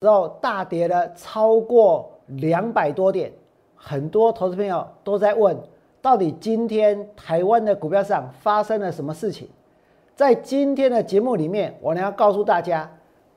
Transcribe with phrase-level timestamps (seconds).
[0.00, 3.32] 之后大跌了超过两百多点，
[3.74, 5.56] 很多投资朋友都在问，
[6.00, 9.48] 到底今天台湾的股票市场发生了什么事情？
[10.14, 12.88] 在今天的节目里面，我呢要告诉大家，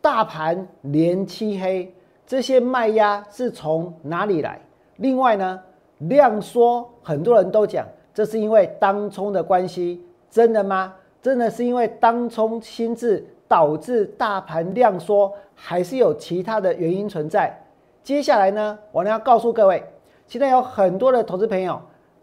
[0.01, 1.91] 大盘连七黑，
[2.27, 4.61] 这些卖压是从哪里来？
[4.97, 5.59] 另外呢，
[5.97, 10.93] 量缩，很多人都讲这是因为当冲的关系，真的吗？
[11.23, 17.53] 真的是因为当冲心智导致大盘量缩，还是有其他的原因存在？
[18.01, 19.83] 接下来呢，我呢要告诉各位，
[20.25, 21.77] 现在有很多的投资朋友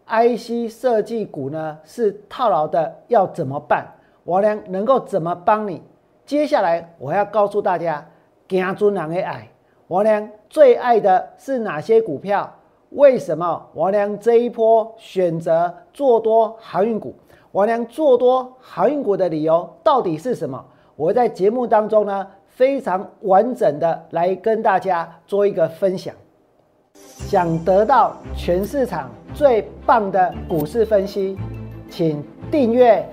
[0.07, 3.85] ，IC 设计股呢是套牢的，要怎么办？
[4.23, 5.83] 我良能够怎么帮你？
[6.25, 8.03] 接下来我要告诉大家，
[8.47, 9.47] 行尊人的爱，
[9.85, 12.51] 我良最爱的是哪些股票？
[12.89, 17.13] 为什么我良这一波选择做多航运股？
[17.51, 20.65] 我良做多航运股的理由到底是什么？
[20.99, 26.13] 我在节目当中呢，非常完整的来跟大家做一个分享。
[26.93, 31.37] 想得到全市场最棒的股市分析，
[31.89, 33.07] 请订阅。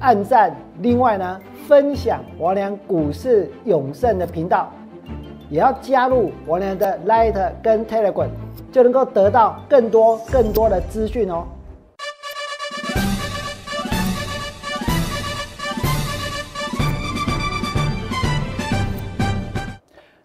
[0.00, 4.68] 按赞，另外呢，分享王良股市永胜的频道，
[5.48, 8.28] 也要加入王良的 Light 跟 Telegram，
[8.72, 11.44] 就能够得到更多更多的资讯哦。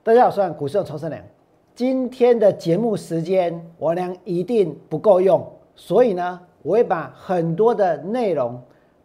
[0.06, 1.22] 大家好，我是股市的曹生良。
[1.74, 8.62] 今天的节目时间，王良一定不够用，所以呢，我会把很多的内容。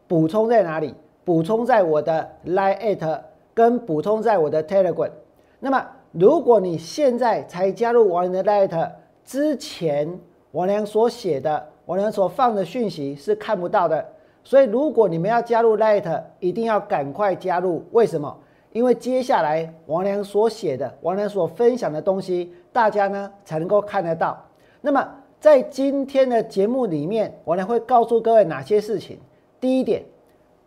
[0.08, 0.92] 补充在哪里？
[1.24, 3.20] 补充在我的 Line
[3.54, 5.12] 跟补充在我的 Telegram。
[5.60, 8.90] 那么，如果你现在才加入王良的 Line
[9.24, 10.18] 之前，
[10.50, 14.04] 王良所写的、王良所放的讯息是看不到的。
[14.42, 17.84] 所以，如果你们要加入 Line，一定要赶快加入。
[17.92, 18.36] 为什么？
[18.72, 24.42] 因为接下来王良所写的、王良所分享的东西，大家呢才能够看得到。
[24.80, 25.06] 那么，
[25.40, 29.18] 在今天的节目里面，王良会告诉各位哪些事情。
[29.60, 30.04] 第一点，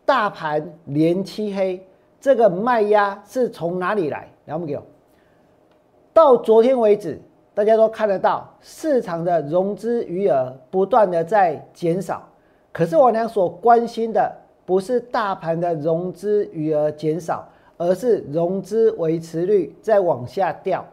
[0.05, 1.85] 大盘连七黑，
[2.19, 4.27] 这个卖压是从哪里来？
[4.45, 4.77] 来，我们给，
[6.11, 7.21] 到昨天为止，
[7.53, 12.27] 大家都看得到市场的融资余额不断的在减少。
[12.73, 14.33] 可是我俩所关心的
[14.65, 17.47] 不是大盘的融资余额减少，
[17.81, 20.85] 而是融资维持率在往下掉。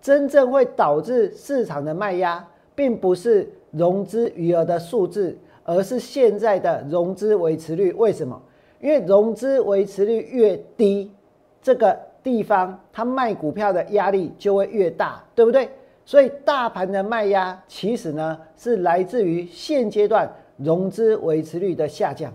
[0.00, 5.36] 真正会导致市场的卖压，并不是融资余额的数字。
[5.64, 8.40] 而是现在的融资维持率，为什么？
[8.80, 11.12] 因为融资维持率越低，
[11.60, 15.68] 这个地方它卖股票的压力就会越大，对不对？
[16.06, 20.26] 所以大盘的卖压其实呢是来自于现阶段
[20.56, 22.32] 融资维持率的下降。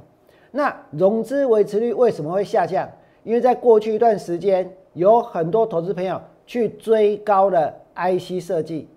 [0.51, 2.87] 那融资维持率为什么会下降？
[3.23, 8.87] 因为在过去一段时间，有很多投资朋友去追高了 IC 设计，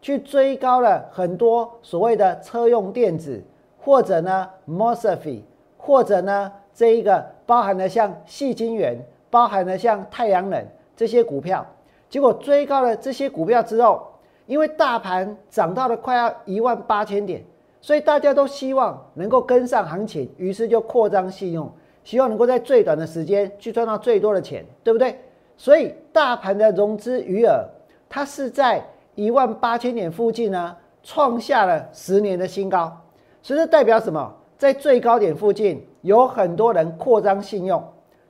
[0.00, 3.42] 去追高了很多所谓的车用电子。
[3.78, 5.44] 或者呢 m o s f e
[5.76, 10.60] 或者呢，这一个包含了像细晶圆，包含了像太阳能
[10.96, 11.64] 这些股票，
[12.08, 14.04] 结果追高了这些股票之后，
[14.46, 17.44] 因为大盘涨到了快要一万八千点，
[17.80, 21.70] 所以大家都希望能够跟上行情，于是就扩张信用，
[22.06, 25.18] 希望能够在最短的时间去赚到最多的钱，对不对？
[25.56, 27.68] 所以大盘的融资余额，
[28.08, 28.80] 它是在
[29.16, 32.96] 一万八千点附近呢，创下了十年的新高。
[33.42, 34.32] 所以这代表什么？
[34.56, 37.82] 在最高点附近有很多人扩张信用，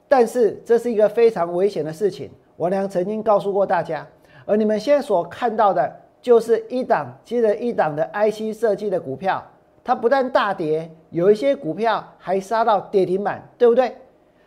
[0.09, 2.31] 但是这是一个非常危险的事情。
[2.57, 4.07] 我俩曾经告诉过大家，
[4.47, 9.45] 而你们现在所看到的，就是一档接着一档的 IC 设计的股票，
[9.87, 13.97] 它不但大跌，有一些股票还杀到跌停板，对不对？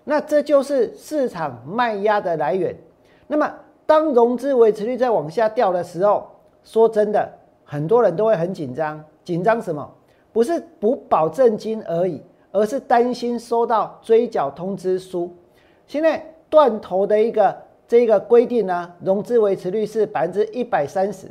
[0.04, 2.76] 那这就是市场卖压的来源。
[3.26, 3.50] 那么
[3.86, 6.28] 当融资维持率在往下掉的时候，
[6.66, 7.32] 说真的，
[7.64, 9.90] 很多人都会很紧张，紧张什么？
[10.34, 12.22] 不是补保证金而已，
[12.52, 15.34] 而是担心收到追缴通知书。
[15.88, 17.56] 现在断头的一个
[17.88, 21.28] 这个规定呢，融资维持率是百分之一百三十，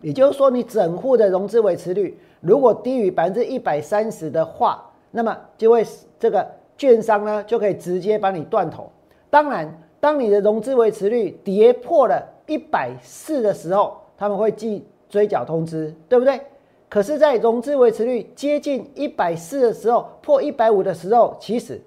[0.00, 5.84] 也就是说，你整户的融资维持率如果低于百分之一百三十的话，那么就会
[6.18, 6.46] 这个
[6.76, 8.90] 券商呢就可以直接帮你断头。
[9.28, 16.40] 当然，当你的融资维持率跌破了一百四的时候，他们会寄追缴通知，对不对？
[16.88, 21.80] 可是，在融资维持率接近一百四的时候，破一百五的时候，其实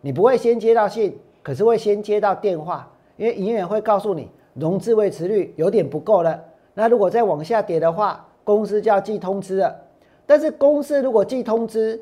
[0.00, 6.38] 你不会先接到信，可是会先接到电话，因为营业员会告诉你融资维持率有点不够了。
[6.74, 9.74] 那如果再往下跌的话，公司就要寄通知了。
[10.30, 12.00] 但是公司如果寄通知，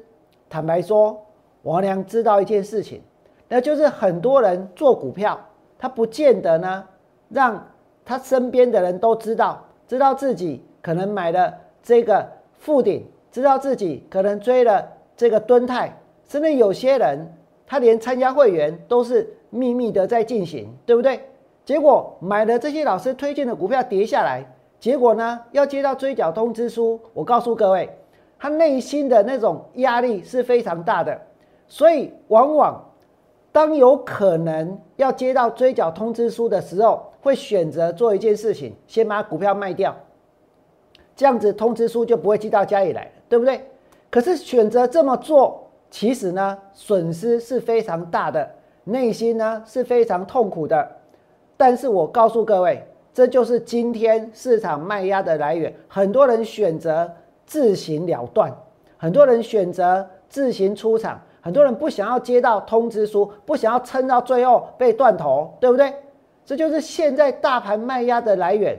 [0.50, 1.18] 坦白说，
[1.62, 3.00] 王良知道一件事情，
[3.48, 5.40] 那就是很多人做股票，
[5.78, 6.84] 他不见得呢
[7.30, 7.66] 让
[8.04, 12.28] 他身边的人都知道，知道自己可能买了这个
[12.58, 14.86] 富鼎，知道自己可能追了
[15.16, 15.90] 这个敦泰，
[16.28, 17.32] 甚至有些人
[17.66, 21.18] 他连参加会员都是秘密的在进行，对不对？
[21.64, 24.44] 结果买了这些老师推荐的股票跌下来，
[24.78, 27.88] 结果呢要接到追缴通知书，我告诉各位，
[28.38, 31.20] 他内心的那种压力是非常大的，
[31.66, 32.84] 所以往往
[33.50, 39.96] 当有可能要接到追缴通知书的时候，会选择做一件事情，先把股票卖掉，
[41.16, 43.60] 这样子通知书就不会寄到家里来了，对不对？
[44.10, 48.48] 可是选择这么做，其实呢损失是非常大的，
[48.84, 50.88] 内心呢是非常痛苦的。
[51.56, 55.74] 但是我告诉各位，这就是今天市场卖压的来源。
[55.88, 57.10] 很多人选择
[57.48, 58.54] 自行了断，
[58.98, 65.92] 很多人选择自行出场，很多人不想要接到通知书，不想要撑到最后被断头，对不对？
[66.44, 68.78] 这就是现在大盘卖压的来源。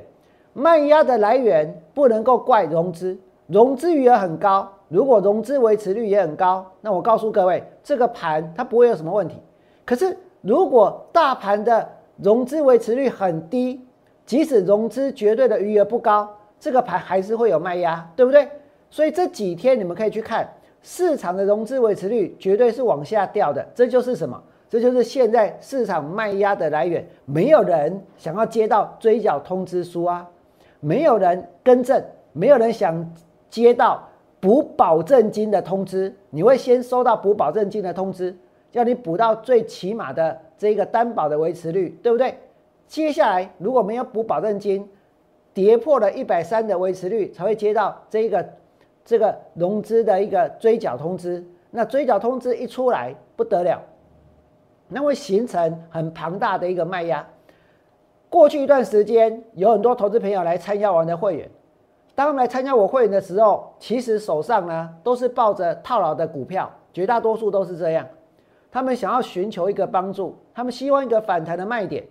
[0.53, 3.17] 卖压的来源不能够怪融资，
[3.47, 9.37] 融资余额很高，如果融资维持率也很高，那我告诉各位，这个盘它不会有什么问题。
[9.85, 11.87] 可是如果大盘的
[12.17, 13.83] 融资维持率很低，
[14.25, 16.29] 即使融资绝对的余额不高，
[16.59, 18.47] 这个盘还是会有卖压，对不对？
[18.89, 20.47] 所以这几天你们可以去看
[20.81, 24.41] 市场的融资维持率绝对是往下掉的，这就是什么？
[24.69, 27.05] 这就是现在市场卖压的来源。
[27.25, 30.27] 没有人想要接到追缴通知书啊，
[30.79, 32.03] 没有人更正，
[32.33, 33.13] 没有人想
[33.49, 34.07] 接到
[34.39, 36.13] 补保证金的通知。
[36.29, 38.35] 你会先收到补保证金的通知，
[38.71, 40.39] 叫你补到最起码的。
[40.59, 42.37] 这个担保的维持率对不对？
[42.85, 44.85] 接下来如果没有补保证金，
[45.53, 48.45] 跌破了一百三的维持率，才会接到这个
[49.09, 51.43] 这个融资的一个追缴通知。
[51.71, 53.81] 那追缴通知一出来不得了，
[54.87, 57.27] 那会形成很庞大的一个卖压。
[58.29, 61.49] 过去一段时间，有很多投资朋友来参加我的会员，
[62.13, 68.05] 当来参加我会员的时候，其实手上呢都是抱着套牢的股票，绝大多数都是这样。
[68.71, 72.03] 他们想要寻求一个帮助，他们希望一个反弹的卖点。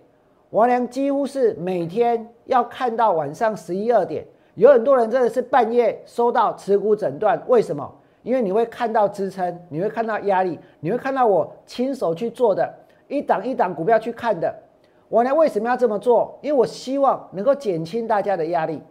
[0.49, 4.25] 王良几乎是每天要看到晚上十一二点，
[4.55, 7.41] 有很多人真的是半夜收到持股诊断。
[7.47, 7.89] 为什么？
[8.23, 12.73] 因为你会看到支撑，你会看到压力，你会看到我亲手去做的
[13.07, 14.53] 一档一档股票去看的。
[15.07, 16.37] 我呢为什么要这么做？
[16.41, 18.81] 因为我希望能够减轻大家的压力。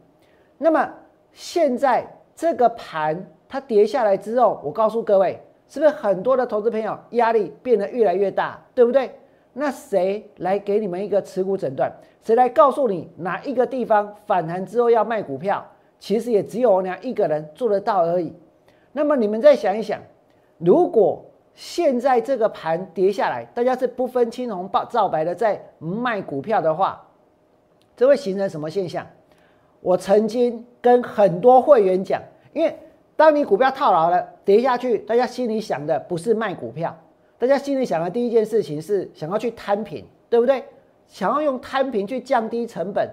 [0.57, 0.89] 那么
[1.33, 5.41] 现在这个盘它跌下来之后，我告诉各位。
[5.71, 9.15] 是不是很多的投资朋友压力变得越来越大，对不对？
[9.53, 11.93] 那谁来给你们一个持股诊断？
[12.23, 15.67] 谁来告诉你哪一个地方反弹之后要卖股票？
[15.99, 18.33] 其实也只有我俩一个人做得到而已。
[18.93, 20.01] 那么你们再想一想，
[20.59, 21.25] 如果
[21.55, 27.05] 现在这个盘跌下来，大家是不分青红皂白的在卖股票的话，
[27.97, 29.07] 这会形成什么现象？
[29.81, 32.23] 我曾经跟很多会员讲，
[32.53, 32.77] 因为。
[33.17, 36.97] 当你股票套牢了，跌下去，大家心里想的不是卖股票，
[37.39, 40.65] 大家心里想的第一件事情是想要去摊平，对不对？
[41.07, 43.09] 想要用摊平去降低成本。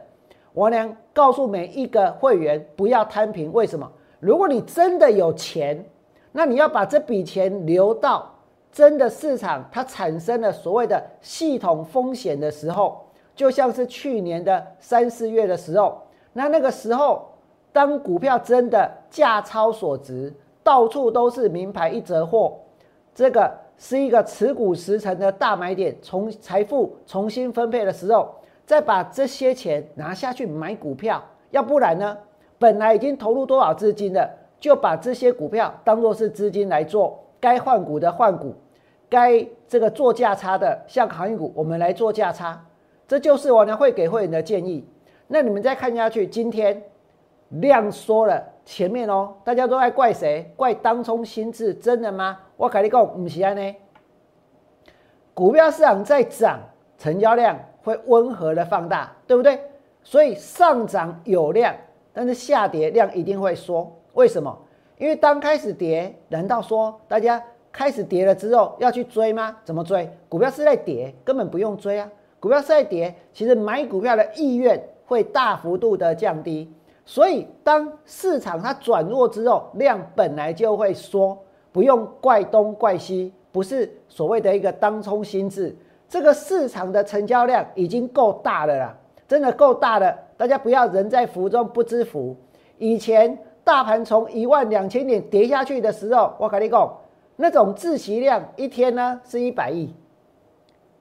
[0.53, 3.89] 我娘告诉每一个会员不要摊平，为什么？
[4.19, 5.85] 如果你真的有钱，
[6.31, 8.33] 那你要把这笔钱留到
[8.71, 13.05] 真的市场，它产生了所谓的系统风险的时候，
[13.35, 16.01] 就像是去年的三四月的时候，
[16.33, 17.29] 那那个时候。
[17.75, 22.57] 当股票真的价超所值，到处都是名牌一折货，
[23.13, 28.33] 这个是一个持股十成的大买点，从财富重新分配的时候，
[28.65, 32.17] 再把这些钱拿下去买股票，要不然呢，
[32.57, 34.29] 本来已经投入多少资金了，
[34.59, 38.55] 就把这些股票当做是资金来做，该换股的换股，
[39.09, 42.65] 该这个做价差的，像航运股，我们来做价差，
[43.07, 44.87] 这就是我呢会给会员的建议。
[45.27, 46.81] 那你们再看下去，今天。
[47.49, 50.51] 量缩了，前面哦，大家都在怪谁？
[50.55, 52.39] 怪当冲心智，真的吗？
[52.57, 53.75] 我跟你讲，不是安呢。
[55.33, 56.59] 股票市场在涨，
[56.97, 59.59] 成交量会温和的放大，对不对？
[60.03, 61.75] 所以上涨有量，
[62.13, 63.91] 但是下跌量一定会缩。
[64.13, 64.57] 为什么？
[64.97, 69.57] 因为当开始跌，难道说大家开始跌了之后要去追吗？
[69.65, 70.09] 怎么追？
[70.29, 72.09] 股票是在跌，根本不用追啊。
[72.39, 76.73] 股票是在跌，其实买股票的意愿会大幅度的降低。
[77.03, 81.37] 所以，当市场它转弱之后，量本来就会缩，
[81.75, 85.75] 不用怪东怪西，不是所谓的一个当冲心智。
[86.07, 90.17] 这个市场的成交量已经够大了啦，真的够大了。
[90.37, 92.33] 大家不要人在福中不知福。
[92.77, 96.97] 以前大盘从一万两千点跌下去的时候，我跟你讲，
[97.35, 99.93] 那种自息量一天呢是一百亿。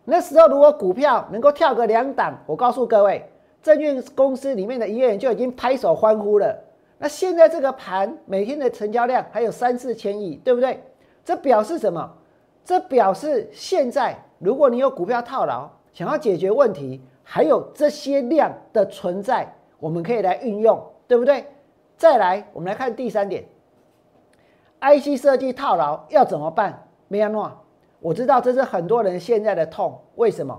[0.04, 3.25] 那时候如果股票能够跳个两档，我告诉各位。
[3.62, 6.59] 证券公司里面的营业员就已经拍手欢呼了。
[7.04, 10.82] 那现在这个盘每天的成交量还有三四千亿，对不对？
[11.23, 12.11] 这表示什么？
[12.64, 21.44] 这表示现在如果你有股票套牢，想要解决问题，还有这些量的存在，我们可以来运用，对不对？
[21.99, 23.44] 再来，我们来看第三点
[24.80, 26.88] ，IC 设计套牢要怎么办？
[27.08, 27.52] 没安诺，
[28.00, 30.58] 我知道这是很多人现在的痛，为什么？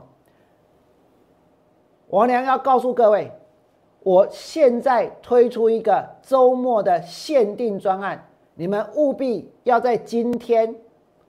[2.10, 3.32] 王良要告诉各位，
[4.06, 10.76] 我现在推出一个周末的限定专案，你们务必要在今天，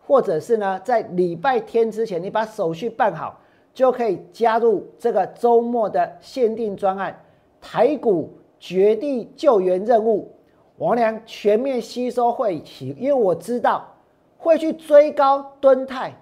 [0.06, 3.40] 或者是呢在礼拜天之前，你把手续办好，
[3.72, 7.18] 就可以加入这个周末的限定专案——
[7.62, 10.30] 台股绝地救援任务。
[10.76, 13.88] 王良全面吸收会期，因为我知道
[14.36, 16.12] 会去追高敦泰，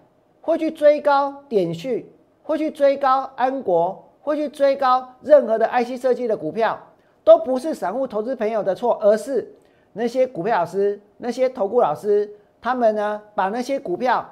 [0.40, 2.12] 会去追高点序，
[2.44, 4.03] 会去追高安国。
[4.24, 6.78] 会去追高任何的 IC 设计的股票，
[7.22, 9.54] 都不是散户投资朋友的错，而是
[9.92, 12.28] 那些股票老师、那些投顾老师，
[12.60, 14.26] 他们呢把那些股票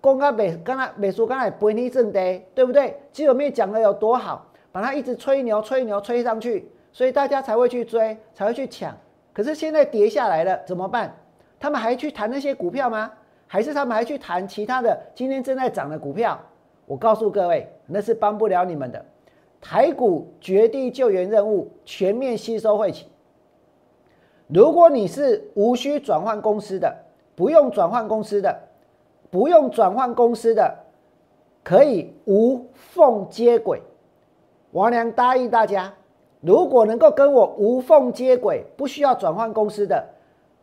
[0.00, 2.96] 公开美，刚才美叔刚才不一正的，对不对？
[3.10, 8.96] 基本面讲的有多好，把它一直吹牛、吹牛、吹上去，所以大家才会去追，才会去抢。
[9.32, 11.12] 可是现在跌下来了，怎么办？
[11.58, 13.10] 他们还去谈那些股票吗？
[13.48, 16.40] 还是他们还去谈其他的今天正在涨的股票？
[16.86, 19.04] 我告诉各位，那是帮不了你们的。
[19.62, 23.06] 台股绝地救援任务全面吸收会起。
[24.48, 26.94] 如果你是无需转换公司的，
[27.36, 28.60] 不用转换公司的，
[29.30, 30.76] 不用转换公司的，
[31.62, 33.80] 可以无缝接轨。
[34.72, 35.94] 王良答应大家，
[36.40, 40.04] 如果能够跟我无缝接轨，不需要转换公司的，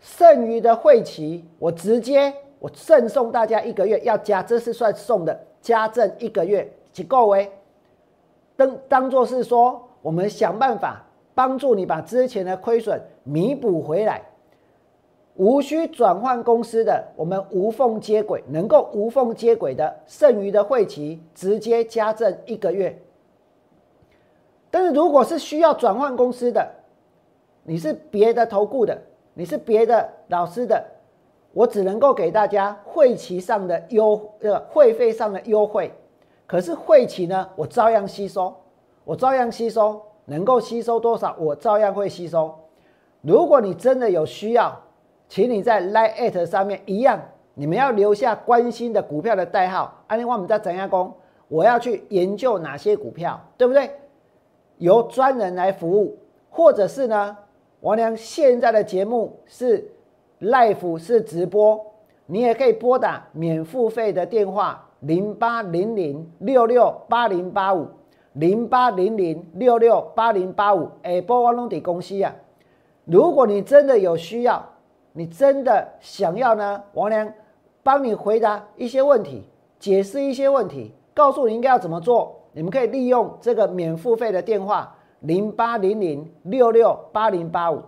[0.02, 7.50] 剩余的会期我直接我赠送大家一个月，要加这是算送的，加赠一个月，几够为？
[8.60, 11.02] 当当做是说，我们想办法
[11.34, 14.22] 帮助你把之前的亏损弥补回来，
[15.36, 23.02] 无需转换公司的，我们无缝接轨，能够无缝接轨的，剩余的会期直接加赠一个月。
[24.70, 26.70] 但是如果是需要转换公司的，
[27.64, 29.02] 你是别的投顾的，
[29.34, 30.86] 你是别的老师的，
[31.54, 35.90] 我只能够给大家会期上的优呃会费上的优惠。
[36.50, 38.52] 可是会期呢，我照样吸收，
[39.04, 42.52] 我照样吸收，能够吸收多少，我照样会吸收。
[43.22, 44.76] 如果你真的有需要，
[45.28, 47.22] 请你在 Line at 上面一样，
[47.54, 50.04] 你们要留下关心的股票的代号。
[50.08, 51.14] 安利我们在怎样工？
[51.50, 53.92] 我要去研究哪些股票，对不对？
[54.80, 56.18] 由专人来服务，
[56.50, 57.38] 或者是呢，
[57.82, 59.88] 王良现在的节目是
[60.42, 61.80] Live 是直播，
[62.26, 64.89] 你也可以拨打免付费的电话。
[65.02, 67.88] 零八零零六六八零八五，
[68.34, 72.36] 零八零零六六八零八五，哎，波瓦隆迪公司啊！
[73.06, 74.64] 如果你真的有需要，
[75.14, 77.32] 你真的想要呢，王良
[77.82, 79.44] 帮你回答一些问题，
[79.80, 82.36] 解释一些问题，告诉你应该要怎么做。
[82.52, 87.82] 你们可以利用这个免付费的电话零八零零六六八零八五。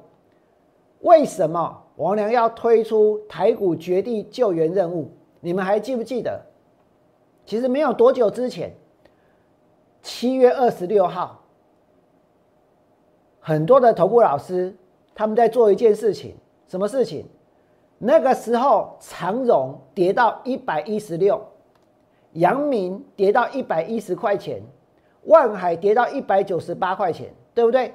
[1.01, 5.11] 为什么王良要推出台股绝地救援任务？
[5.41, 6.39] 你们还记不记得？
[7.45, 8.73] 其实没有多久之前，
[10.01, 11.43] 七月二十六号，
[13.39, 14.73] 很多的头部老师
[15.13, 16.35] 他们在做一件事情，
[16.67, 17.25] 什么事情？
[17.97, 21.39] 那个时候长荣跌到一百一十六，
[22.33, 24.61] 阳明跌到一百一十块钱，
[25.25, 27.93] 万海跌到一百九十八块钱，对不对？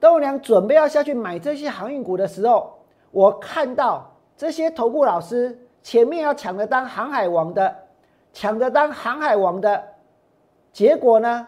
[0.00, 2.72] 豆娘准备要下去买这些航运股的时候，
[3.10, 7.81] 我看到这些头部老师前面要抢着当航海王的。
[8.32, 9.82] 抢着当航海王的
[10.72, 11.46] 结果呢？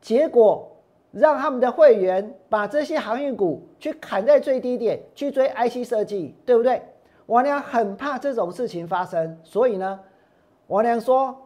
[0.00, 0.66] 结果
[1.10, 6.80] 让他们的会员把这些航运股去砍在最低点，去追 IC 设计，对不对？
[7.26, 10.00] 王良很怕这种事情发生，所以呢，
[10.68, 11.36] 王良说，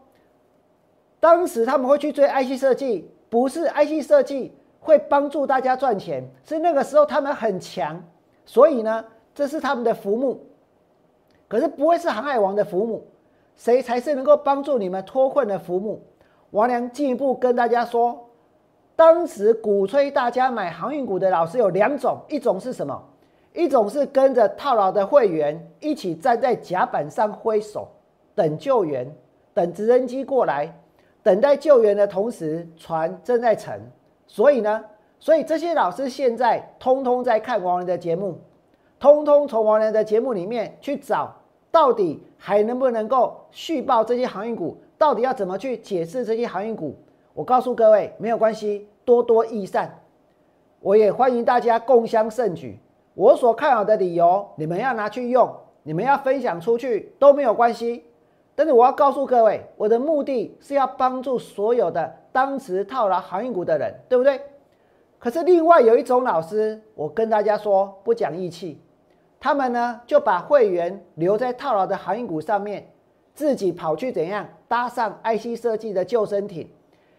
[1.19, 8.01] 当时他们会去追 IC 设计，不是 IC 设计会帮助大家赚钱，是那个时候他们很强，
[8.45, 10.39] 所以呢，这是他们的福木，
[11.49, 13.05] 可是不会是航海王的福木。
[13.57, 16.01] 谁才是能够帮助你们脱困的福木？
[16.51, 18.29] 王良进一步跟大家说，
[18.97, 23.03] 当时鼓吹大家买航运股的老师有两种，一种是什么？
[23.53, 27.89] 一种是跟着套牢的会员一起站在甲板上挥手
[28.35, 29.09] 等救援，
[29.53, 30.77] 等直升机过来，
[31.23, 33.81] 等待救援的同时，船正在沉。
[34.27, 34.85] 所以呢，
[35.21, 38.39] 所以这些老师现在通通在看王良的节目，
[38.99, 41.35] 通通从王良的节目里面去找。
[41.75, 44.77] 到底还能不能够续报这些航运股？
[44.97, 46.95] 到底要怎么去解释这些航运股？
[47.33, 49.93] 我告诉各位，没有关系，多多益善。
[50.79, 52.79] 我也欢迎大家共襄盛举。
[53.15, 55.53] 我所看好的理由，你们要拿去用，
[55.83, 58.05] 你们要分享出去都没有关系。
[58.55, 64.41] 但是我要告诉各位，我的目的是要帮助所有的当时套牢航运股的人，对不对？
[65.19, 68.81] 可是另外有一种老师，我跟大家说不讲义气，
[69.45, 72.91] 他们呢就把会员留在套牢的航运股上面，
[73.35, 76.67] 自己跑去怎样搭上 IC 设计的救生艇，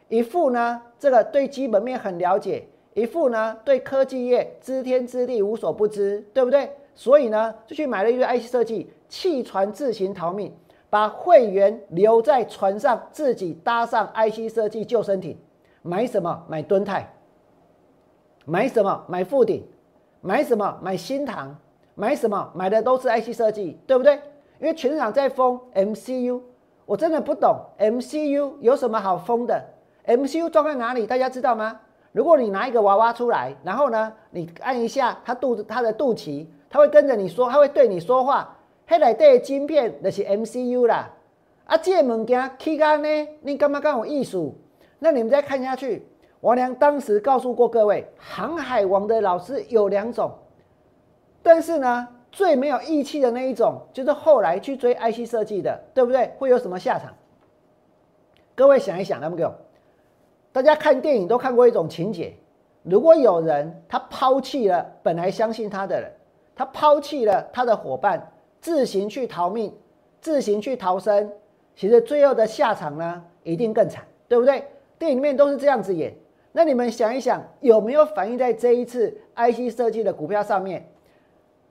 [0.08, 2.67] 一副呢这个对基本面很了解。
[2.96, 6.67] 一副呢，对科技业知天知地无所不知，对不对？
[6.96, 10.51] 所以呢，就去买了一个 IC 设计，弃船自行逃命，
[10.89, 15.38] 把会员留在船上，自己搭上 IC 设计救生艇，
[15.84, 16.44] 买什么？
[16.50, 17.13] 买敦泰，
[18.46, 19.05] 买什么？
[19.08, 19.63] 买富鼎，
[20.22, 20.79] 买什么？
[20.82, 21.55] 买新唐，
[21.96, 22.52] 买什么？
[22.54, 24.14] 买的都是 IC 设计，对不对？
[24.60, 26.40] 因为全场在封 MCU，
[26.86, 29.62] 我真的不懂 MCU 有什么好封的
[30.06, 31.08] ？MCU 装在哪里？
[31.08, 31.80] 大家知道吗？
[32.12, 38.58] 如果你拿一个娃娃出来，然后呢，你按一下它肚子、它的肚脐，它会跟着你说，它会对你说话。
[38.88, 41.10] 黑来的晶片那是 MCU 啦，
[41.66, 43.28] 啊，这物件起干呢？
[43.42, 44.56] 你干嘛干我艺术？
[45.00, 46.08] 那你们再看下去，
[46.42, 50.32] 王良当时告诉过各位，航海王的老师有两种，
[51.46, 56.34] 但是呢，最没有义气的那一种，就是后来去追 IC 设计的，对不对？
[56.40, 57.14] 会有什么下场？
[58.56, 59.54] 各位想一想，来不给我。
[60.52, 62.34] 大家看电影都看过一种情节：
[62.82, 66.12] 如果有人他抛弃了本来相信他的人，
[66.56, 69.72] 他抛弃了他的伙伴，自行去逃命，
[70.20, 71.32] 自行去逃生，
[71.75, 74.66] 其实最后的下场呢，一定更惨，对不对？
[74.98, 76.12] 电影里面都是这样子演。
[76.52, 80.90] 那你们想一想，有没有反映在这一次 IC 设计的股票上面？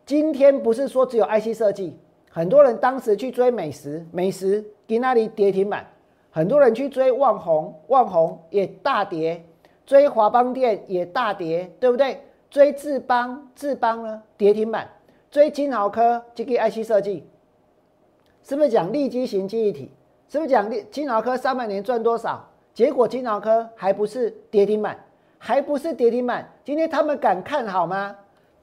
[0.06, 1.96] 今天不是说只有 IC 设计，
[2.30, 5.86] 很多人当时去追美食，美食给那里跌停板。
[6.30, 9.40] 很多人去追旺宏，旺宏也大跌；
[9.86, 12.20] 追华邦电也大跌，对不对？
[12.50, 14.84] 追智邦，智邦呢跌停板；
[15.30, 17.24] 追金豪科，这个 IC 设计，
[18.42, 19.90] 是不是讲立基型记忆体？
[20.28, 22.46] 是不是讲立金豪科上半年赚多少？
[22.74, 24.98] 结果金豪科还不是跌停板，
[25.38, 26.52] 还不是跌停板。
[26.62, 28.14] 今天他们敢看好吗？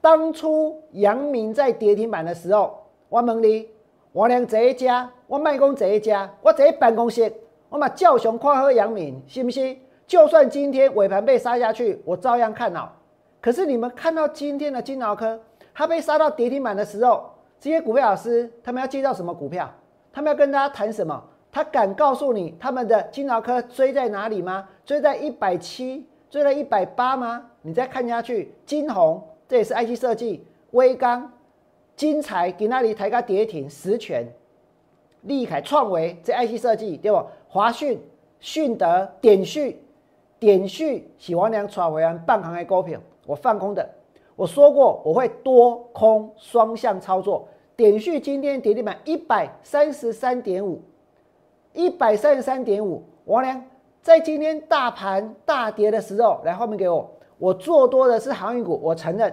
[0.02, 2.76] 当初阳明在跌停板的时候，
[3.08, 3.68] 我问你，
[4.10, 7.32] 我俩这一家，我卖公这一家，我这一办公室。
[7.68, 9.78] 我把叫熊夸喝杨敏，信不信？
[10.04, 12.92] 就算今天尾盘被杀下去，我照样看好。
[13.40, 15.40] 可是你们看到今天的金脑科，
[15.72, 19.72] 它被杀到跌停板的时候，这些股票老师他们要介绍什么股票？
[20.12, 21.22] 他们要跟大家谈什么？
[21.52, 24.68] 他敢告诉你他们的金脑科追在哪里吗？
[24.84, 27.46] 追在一百七，追在一百八吗？
[27.62, 31.30] 你再看下去，金红这也是 IC 设计，微刚、
[31.94, 34.26] 金彩给那里抬个跌停，实权。
[35.24, 37.22] 利凯创维这 IC 设计对不？
[37.50, 38.00] 华讯、
[38.40, 39.84] 迅德、点旭、
[40.38, 43.86] 点旭喜王良创维安半行的股票，我放空的。
[44.36, 47.46] 我说过我会多空双向操作。
[47.76, 50.80] 点旭今天跌停板一百三十三点五，
[51.74, 53.02] 一百三十三点五。
[53.26, 53.62] 王良
[54.00, 59.30] 在今天大盘大跌的时候，来后面给我，我做多的是航运股，我承认。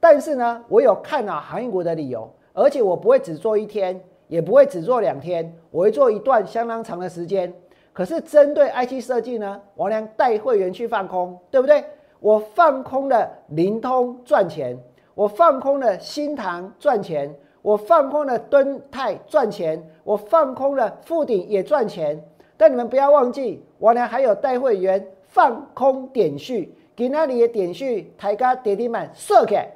[0.00, 4.00] 但是呢，我有看好航运股的理由，而且我不会只做一天。
[4.30, 7.52] 也不会只做两天，我会做一段相当长的时间。
[7.92, 11.84] 可是针对 IC 设计呢，王良带会员去放空，对不对？
[12.20, 14.78] 我放空了灵通赚钱，
[15.16, 22.24] 我放空了新塘赚钱，我放空了敦泰赚钱，我放空了富鼎也赚钱。
[22.56, 29.68] 但你们不要忘记，王良还有带会员放空点序，给那里的点序抬高跌停板射给，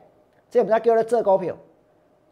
[0.54, 1.52] 这我们叫了这股票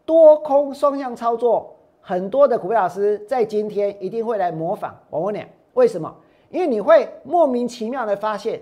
[0.06, 1.74] 多空双向操作。
[2.00, 6.14] 很多的股票老师在今天一定会来模仿我问你，为什么？
[6.48, 8.60] 因为你会莫名其妙的发现，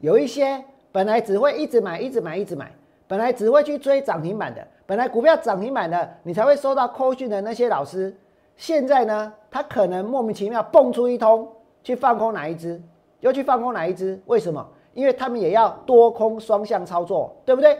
[0.00, 2.72] 有一些本来只会一直买、一直买、一直买，
[3.06, 8.12] 本来只会去追涨停板的，本来股票涨停板的，你才会收到扣讯的那些老师，
[8.56, 11.48] 现在呢，他可能莫名其妙蹦出一通
[11.84, 12.82] 去放空哪一只，
[13.20, 14.20] 又去放空哪一只？
[14.26, 14.68] 为什么？
[14.94, 17.78] 因为他们也要多空双向操作，对不对？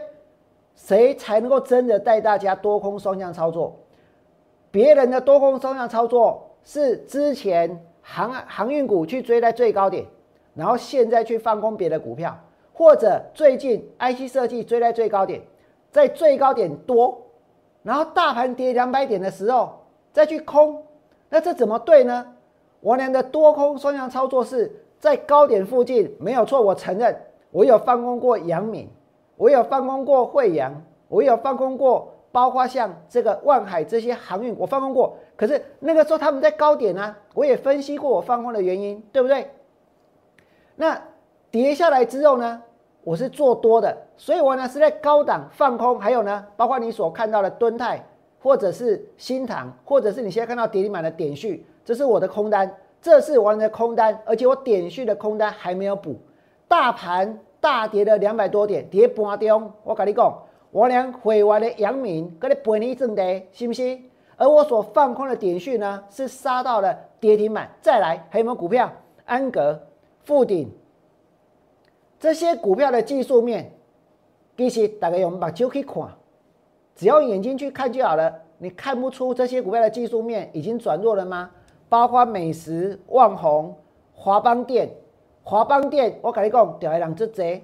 [0.75, 3.79] 谁才能够真的带大家多空双向操作？
[4.71, 10.05] 别人的多空双向操作是之前航航运股去追在最高点，
[10.55, 12.37] 然后现在去放空别的股票，
[12.73, 15.41] 或者最近 IC 设计追在最高点，
[15.91, 17.21] 在最高点多，
[17.83, 20.83] 然后大盘跌两百点的时候再去空，
[21.29, 22.25] 那这怎么对呢？
[22.79, 27.15] 我俩的多空双向操作是在高点附近没有错，我承认
[27.51, 28.89] 我有放空过阳明，
[29.43, 30.71] 我有放空过惠阳，
[31.09, 32.13] 我有放空过。
[32.31, 35.17] 包括像这个万海这些航运，我放空过。
[35.35, 39.51] 可是那个时候他们在高点呢，我也分析过我放空的原因，对不对？
[40.77, 40.99] 那
[41.51, 42.63] 跌下来之后呢，
[43.03, 45.99] 我是做多的，所以我呢是在高档放空。
[45.99, 48.03] 还有呢，包括你所看到的敦泰，
[48.41, 56.17] 或者是新塘，或者是你现在看到跌停板的点序，这是我的空单，这是我的空单，而且我点序的空单还没有补。
[56.67, 60.37] 大盘大跌了两百多点，跌半中，我跟你讲，
[60.69, 63.97] 我连会完的阳明跟你赔你一阵的，是不是？
[64.35, 67.71] 而我所放空的点序呢，是杀到了跌停板。
[67.79, 68.91] 再来，还有没有股票？
[69.23, 69.81] 安格、
[70.25, 70.69] 富鼎
[72.19, 73.71] 这些股票的技术面，
[74.57, 76.03] 其实大家用把就可以看，
[76.93, 78.41] 只要眼睛去看就好了。
[78.57, 81.49] 你看不出这些股票的技术面已经转弱了吗？
[81.87, 83.73] 包括美食、旺宏、
[84.13, 84.89] 华邦电、
[85.43, 87.63] 华邦电，我跟你讲，掉一两只贼，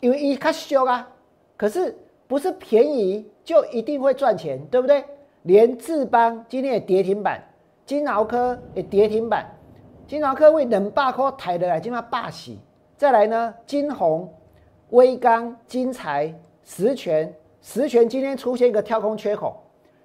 [0.00, 1.08] 因为一较俗啊。
[1.56, 5.04] 可是不是便宜就一定会赚钱，对不对？
[5.42, 7.42] 连智邦今天也跌停板，
[7.84, 9.54] 金豪科也跌停板，
[10.06, 12.58] 金豪科为冷霸科抬的来，今嘛霸起。
[12.96, 14.32] 再来呢，金红、
[14.90, 16.32] 威刚、金财、
[16.62, 19.60] 实权、实权今天出现一个跳空缺口。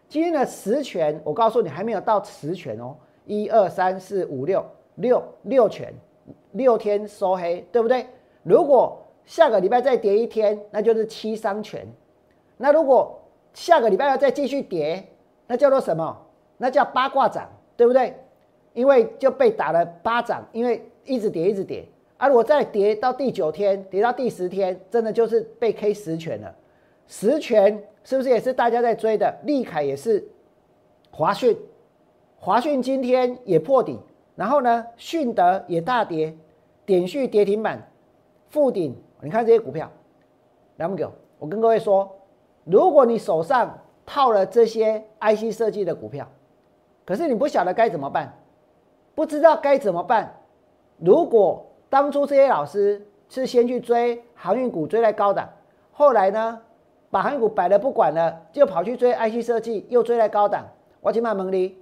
[0.09, 5.93] 今天的十权，我告诉你还没有到十权哦，一二三四五六六六权，
[6.51, 8.05] 六天收黑，对不对？
[8.43, 11.85] 如果下个礼拜再跌一天，那就是七伤拳。
[12.57, 13.19] 那如果
[13.53, 15.07] 下个礼拜要再继续跌，
[15.47, 16.17] 那叫做什么？
[16.57, 18.15] 那叫八卦掌，对不对？
[18.73, 21.85] 因为就被打了巴掌，因为一直跌，一直跌。
[22.17, 26.55] 而我再跌到第九天，跌到第十天，真的就是被 K 十拳了。
[27.05, 29.35] 十拳是不是也是大家在追的？
[29.43, 30.27] 利凯也是，
[31.11, 31.55] 华讯，
[32.39, 33.99] 华讯今天也破底，
[34.37, 36.33] 然后呢，迅德也大跌，
[36.85, 37.89] 点序跌停板，
[38.49, 39.91] 附顶，你看这些股票，
[40.75, 42.09] 两百九，我跟各位说，
[42.63, 46.25] 如果你手上，套了这些 IC 设计的股票，
[47.03, 48.31] 可是你不晓得该怎么办，
[49.15, 50.39] 不知道该怎么办。
[50.99, 55.49] 如果当初这些老师是先去追航运股，追在高档，
[55.91, 56.61] 后来呢，
[57.09, 60.63] 把航运股摆了不管了，就跑去追 IC 设计，又追在高档，
[61.01, 61.75] 我请问蒙你，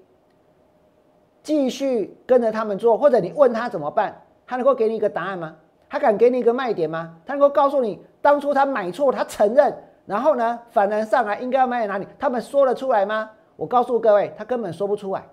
[1.45, 5.55] 继续跟着他们做，或者你问他怎么办，他能够给你一个答案吗？
[5.87, 7.13] 他敢给你一个卖点吗？
[7.23, 9.71] 他能够告诉你当初他买错，他承认。
[10.07, 12.07] 然后呢，反弹上来应该要卖在哪里？
[12.17, 13.29] 他们说得出来吗？
[13.55, 15.23] 我告诉各位，他根本说不出来。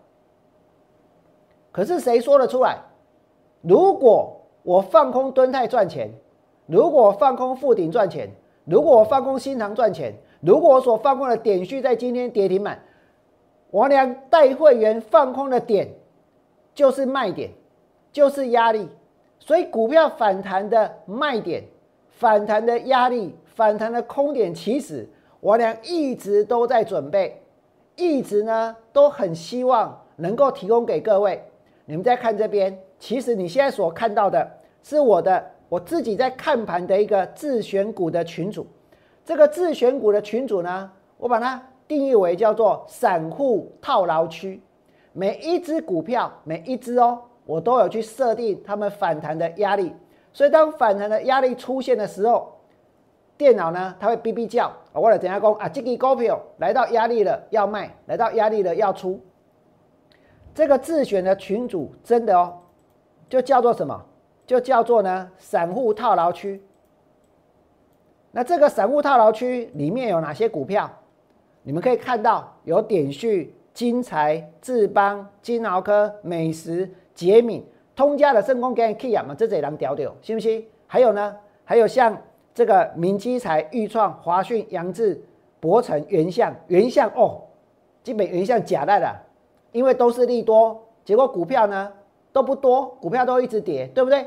[1.70, 2.79] 可是谁说得出来？
[3.62, 6.11] 如果我放空蹲泰赚钱，
[6.66, 8.31] 如果我放空富鼎赚钱，
[8.66, 12.79] 如果我放空新塘赚钱，如果我所放空的点序在今天跌停板，
[13.70, 15.88] 我俩带会员放空的点
[16.74, 17.50] 就是卖点，
[18.11, 18.88] 就是压力。
[19.38, 21.64] 所以股票反弹的卖点，
[22.11, 23.37] 反弹的压力。
[23.54, 25.06] 反弹的空点，其实
[25.38, 27.38] 我俩一直都在准备，
[27.96, 31.44] 一直呢都很希望能够提供给各位。
[31.85, 34.50] 你们再看这边，其实你现在所看到的
[34.82, 38.66] 是我的我自己在看盘的一个自选股的群组。
[39.22, 44.62] 这个自选股的群组呢，我把它定义为叫做散户套牢区。
[45.12, 49.92] 每一只股票，每一只哦，我都有去设定它们反弹的压力。
[50.33, 52.59] 所以当反弹的压力出现的时候，
[53.37, 54.94] 电脑呢，它会哔哔叫啊！
[54.94, 59.20] 我来等下讲啊，这个股票来到压力了要卖，来到压力了要出。
[60.55, 62.59] 这个自选的群主真的哦，
[63.29, 64.05] 就叫做什么？
[64.46, 66.62] 就叫做呢散户套牢区。
[68.31, 70.90] 那这个散户套牢区里面有哪些股票？
[71.62, 80.66] 你们可以看到有点序、金财、智邦、金鳌科、美食、捷敏、通家的圣功跟 K 啊嘛，这几人屌屌，信不信？
[80.87, 82.16] 还有呢，还有像。
[82.54, 85.18] 这个明基材、豫创、华讯、扬智、
[85.58, 87.40] 博成、原相、原相哦，
[88.04, 89.18] 基本原相假的了，
[89.72, 91.90] 因为都是利多，结果股票呢
[92.30, 94.26] 都不多，股票都一直跌，对不对？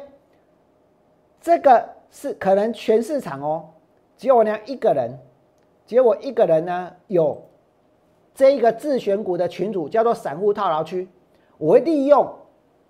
[1.40, 3.70] 这个是可能全市场哦，
[4.18, 5.16] 只有我娘一个人，
[5.86, 7.40] 只有我一个人呢有
[8.36, 11.08] 这一个自选股的群主，叫做散户套牢区，
[11.58, 12.30] 我会利用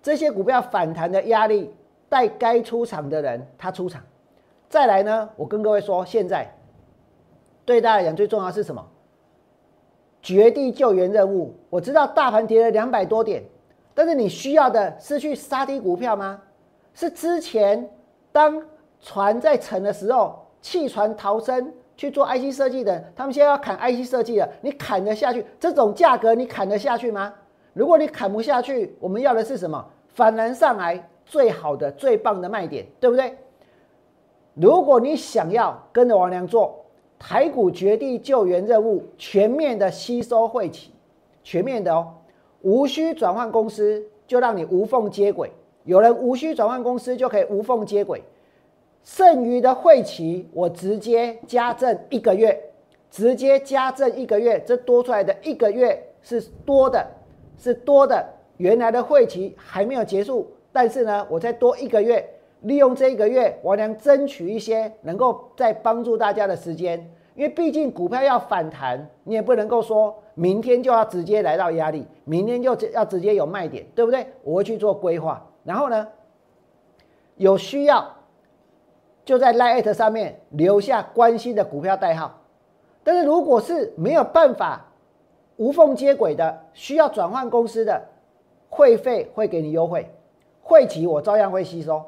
[0.02, 1.72] 这些股票反弹的压力，
[2.08, 4.02] 带该出场的人他出场。
[4.68, 6.52] 再来呢，我跟各位说，现在
[7.64, 8.84] 对大家来讲最重要是什么？
[10.20, 11.54] 绝地救援任务。
[11.70, 13.44] 我知道大盘跌了两百多点，
[13.94, 16.42] 但是你需要的是去杀低股票吗？
[16.92, 17.88] 是之前
[18.32, 18.60] 当
[19.00, 25.44] 船在沉的时候弃船逃生去做 IC 设计的，他们现在要砍 IC 设计了，你砍得下去？
[25.58, 27.32] 这种价格你砍得下去吗？
[27.72, 29.84] 如果你砍不下去，我们要的是什么？
[30.08, 33.36] 反弹上来最好的、最棒的卖点，对不对？
[34.54, 36.84] 如果你想要跟着王良做
[37.18, 40.92] 台股绝地救援任务，全面的吸收汇企，
[41.42, 42.14] 全面的哦，
[42.62, 45.50] 无需转换公司就让你无缝接轨。
[45.84, 48.22] 有人无需转换公司就可以无缝接轨。
[49.06, 52.60] 剩余的会期我直接加赠一个月，
[53.08, 57.06] 直接加赠一个月，这多出来的一个月是多的，
[57.56, 58.26] 是多的。
[58.56, 62.28] 原来的会期还没有结束，但是呢，我再多一个月，
[62.62, 67.08] 利用这一个月，我能争取一些能够再帮助大家的时间。
[67.36, 74.26] 因为毕竟股票要反弹，你也不能够说明天就要直接来到压力，明天就要直接有卖点，对不对？
[74.42, 76.08] 我会去做规划，然后呢，
[77.36, 78.15] 有需要
[79.26, 82.40] 就在 Lite 上面留下关心的股票代号。
[83.04, 84.86] 但是如果是没有办法
[85.56, 88.02] 无缝接轨的，需要转换公司的。
[88.68, 90.10] 会费会给你优惠，
[90.60, 92.04] 会期我照样会吸收，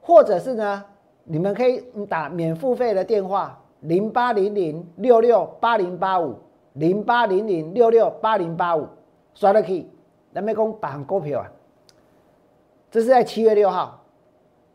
[0.00, 0.84] 或者是呢，
[1.24, 6.36] 你们可以打免付费的电话零八零零六六八零八五
[6.74, 8.86] 零八零零六六八零八五，
[9.34, 9.90] 刷了可以，
[10.32, 11.52] 那没讲绑股票啊，
[12.90, 13.97] 这是在七月六号，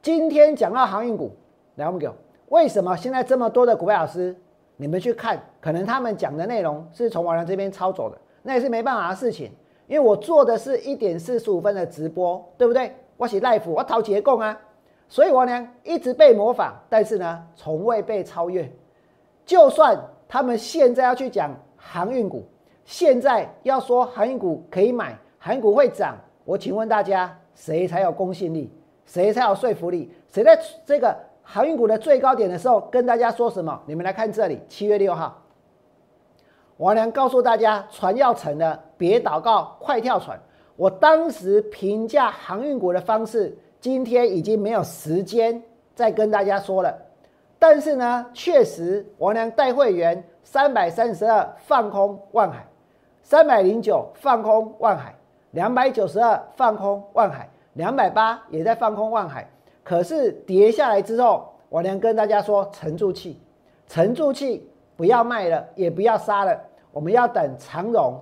[0.04, 1.32] 今天讲到航运股，
[1.76, 2.14] 来我们讲
[2.50, 4.36] 为什么现在这么多的股票老师，
[4.76, 9.50] 你们去看，可能他们讲的内容是从网上这边抄走的，那也是没办法的事情。
[9.88, 12.94] 因为我做的是一点四十五分的直播，对不对？
[13.16, 14.60] 我写 life，我讨结供啊，
[15.08, 18.70] 所以我呢一直被模仿，但是呢从未被超越。
[19.46, 22.44] 就算他们现在要去讲航运股，
[22.84, 28.70] 现在要说航运股可以买，航运股会涨，我请问大家，谁才有公信力？
[29.06, 30.12] 谁才有说服力？
[30.32, 33.82] 谁在这个航运股的最高点的时候跟大家说什么？
[33.86, 35.40] 你们来看这里，七月六号。
[36.78, 40.40] 王良告诉大家，船要沉了，别祷告，快跳船。
[40.76, 45.62] 我当时评价航运股的方式，今天已经没有时间
[45.94, 46.98] 再跟大家说了。
[47.60, 52.66] 但是呢，确实，王良带会员三百三十二放空万海，
[53.22, 55.16] 三百零九放空万海，
[55.52, 59.50] 两百九十二放空万海，两百八也在放空万海。
[59.84, 63.40] 可是跌下来之后，王良跟大家说，沉住气，
[63.88, 64.70] 沉住气。
[64.96, 66.56] 不要卖了，也不要杀了，
[66.92, 68.14] 我们要等长荣、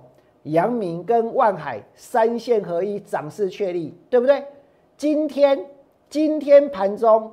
[0.44, 4.42] 阳明跟万海三线合一，涨势确立，对不对？
[4.96, 5.66] 今天
[6.08, 7.30] 今天盘中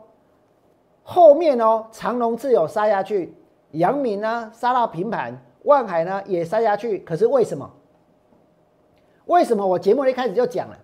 [1.04, 3.34] 后面哦，长荣自有杀下去，
[3.72, 7.72] 阳明呢杀到平盘，万海呢也杀下去，可是为什么？
[9.28, 10.78] 为什么我节目一开始就讲了，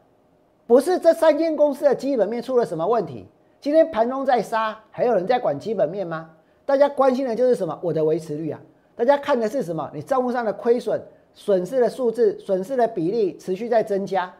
[0.68, 3.28] 不是这三间公司的基本面出了什么问题？
[3.62, 6.30] 今天盘中在杀，还有人在管基本面吗？
[6.66, 7.78] 大家关心的就是什么？
[7.84, 8.60] 我的维持率啊！
[8.96, 9.90] 大家看的是什么？
[9.94, 11.00] 你账户上的亏损、
[11.36, 14.34] 损失的数字、损失的比例持续在增加。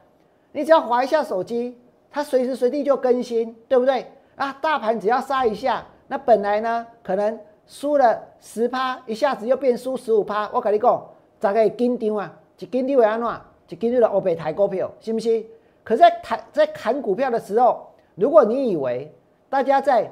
[0.52, 1.78] 你只要划一下手机，
[2.10, 4.08] 它随时随地就更新，对不对？
[4.36, 10.50] 啊，大盘只要杀一下，那本来呢可能输了十趴，一下子又变输十五趴。
[10.52, 11.06] 我跟你讲，
[11.40, 13.30] 大概紧张啊，一紧张会安怎？
[13.70, 15.46] 一紧张的欧北抬股票，信不信？
[15.86, 19.16] 可是在谈在砍股票的时候，如果你以为
[19.48, 20.12] 大家在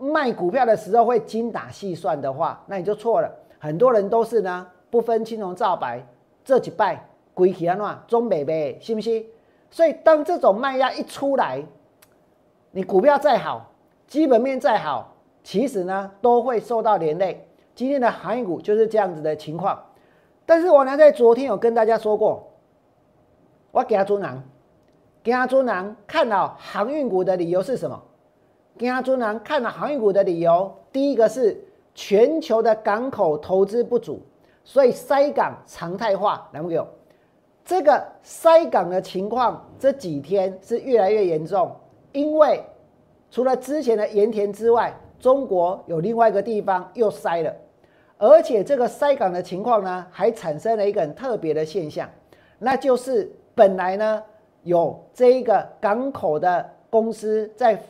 [0.00, 3.30] 卖股票的时候会精打细算的话，那你就错了。
[3.58, 6.06] 很多人都是呢，不分青红皂白，
[6.44, 9.26] 这几拜归起安怎中北北，信不信？
[9.70, 11.62] 所以当这种卖压一出来，
[12.70, 13.72] 你股票再好，
[14.06, 17.48] 基本面再好，其实呢都会受到连累。
[17.74, 19.82] 今天的航运股就是这样子的情况。
[20.46, 22.52] 但是我呢在昨天有跟大家说过，
[23.70, 24.42] 我给他做囊，
[25.22, 28.02] 给他做囊，看到航运股的理由是什么？
[28.78, 31.62] 跟阿朱南看了航运股的理由，第一个是
[31.94, 34.20] 全球的港口投资不足，
[34.64, 36.48] 所以塞港常态化。
[36.52, 36.88] 来，没有
[37.64, 41.70] 这个塞港的情况，这几天是越来越严重。
[42.12, 42.64] 因为
[43.30, 47.54] 除了之前的盐田之外，中国有另外一个地方又塞了，
[48.18, 52.08] 而且这个塞港的情况呢，还产生了一个很特别的现象，
[52.58, 54.22] 那就是本来呢
[54.62, 57.80] 有这一个港口的公司在。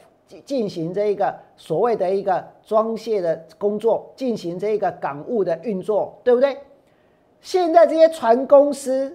[0.47, 6.57] 进行这一个所谓的一个装卸的工作，进行这一个港务的运作，对不对？
[7.43, 9.15] 现在这些船公司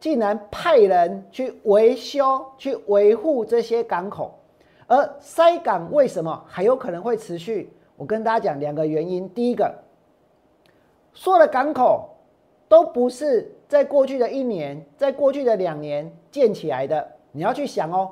[0.00, 4.38] 竟然派人去维修、去维护这些港口，
[4.86, 7.70] 而塞港为什么还有可能会持续？
[7.98, 9.28] 我跟大家讲两个原因。
[9.28, 9.70] 第一个，
[11.12, 12.08] 所有的港口
[12.68, 18.08] 都不是在过去的一年、在过去的两年建起来的，你要去想哦。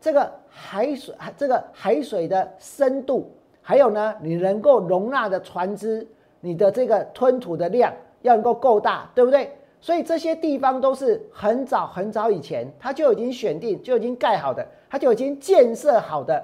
[0.00, 3.28] 这个海水，这个海水的深度，
[3.60, 6.06] 还有呢，你能够容纳的船只，
[6.38, 9.50] 你的这个吞吐的量要能够够大，对不对？
[9.80, 16.40] 所以这些地方都是很早很早以前，它就已经选定，就已经盖好的，它就已经建设好的。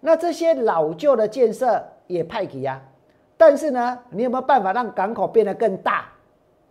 [0.00, 2.78] 那这些老旧的建设也派给呀，
[3.38, 6.11] 但是呢，你有没有办法让港口变得更大？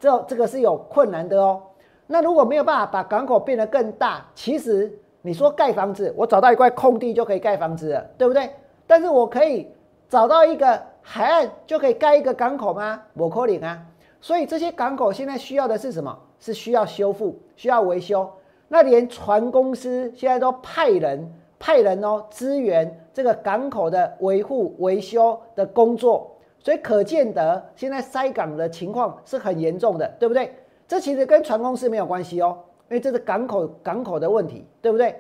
[0.02, 1.62] 这这个是有困难的哦。
[2.08, 4.92] 那如果没有办法把港口变得更大，其实。
[5.24, 8.50] 你说盖房子，我找到一块空地就可以盖房子了，对不对？
[8.88, 9.72] 但是我可以
[10.10, 13.00] 找到一个海岸就可以盖一个港口吗？
[13.14, 13.86] 我可能啊。
[14.20, 16.18] 所以这些港口现在需要的是什么？
[16.40, 18.28] 是需要修复、需要维修。
[18.68, 26.36] 那连船公司现在都派人派人哦支援这个港口的维护维修的工作。
[26.64, 30.54] 所以可见得现在塞港的情况是很严重的，对不对？
[30.88, 32.58] 这其实跟船公司没有关系哦，
[32.90, 35.16] 因为这是港口港口的问题，对不对？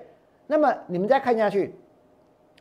[0.45, 1.73] 那么你们再看下去，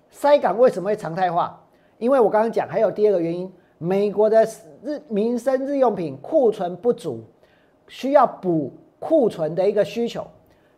[0.08, 1.62] 塞港为什么会常态化？
[1.98, 4.46] 因为我刚刚讲还有第二个原因，美国的
[4.82, 7.22] 日民生日用品库存不足，
[7.88, 10.26] 需要补库存的一个需求。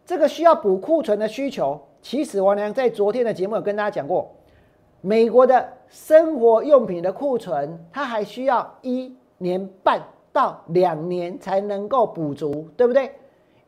[0.04, 4.34] 这个需要补库存的需求，其实王良在昨天的节目有跟大家讲过。
[5.02, 10.00] 美国的生活用品的库存，它还需要一年半
[10.32, 13.12] 到两年才能够补足，对不对？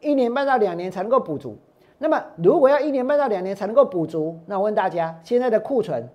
[0.00, 1.58] 一年半到两年才能够补足。
[1.98, 6.08] 那么，如果要一年半到两年才能够补足，那我问大家，现在的库存，